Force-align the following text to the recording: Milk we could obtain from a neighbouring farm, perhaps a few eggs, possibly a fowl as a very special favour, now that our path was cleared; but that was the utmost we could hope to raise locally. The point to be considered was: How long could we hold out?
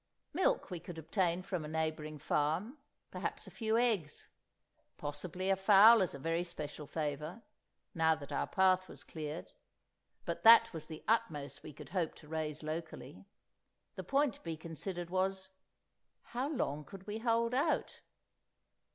Milk 0.33 0.71
we 0.71 0.79
could 0.79 0.97
obtain 0.97 1.43
from 1.43 1.63
a 1.63 1.67
neighbouring 1.67 2.17
farm, 2.17 2.79
perhaps 3.11 3.45
a 3.45 3.51
few 3.51 3.77
eggs, 3.77 4.29
possibly 4.97 5.51
a 5.51 5.55
fowl 5.55 6.01
as 6.01 6.15
a 6.15 6.17
very 6.17 6.43
special 6.43 6.87
favour, 6.87 7.43
now 7.93 8.15
that 8.15 8.31
our 8.31 8.47
path 8.47 8.89
was 8.89 9.03
cleared; 9.03 9.53
but 10.25 10.41
that 10.41 10.73
was 10.73 10.87
the 10.87 11.03
utmost 11.07 11.61
we 11.61 11.71
could 11.71 11.89
hope 11.89 12.15
to 12.15 12.27
raise 12.27 12.63
locally. 12.63 13.25
The 13.93 14.03
point 14.03 14.33
to 14.33 14.41
be 14.41 14.57
considered 14.57 15.11
was: 15.11 15.51
How 16.23 16.49
long 16.49 16.83
could 16.83 17.05
we 17.05 17.19
hold 17.19 17.53
out? 17.53 18.01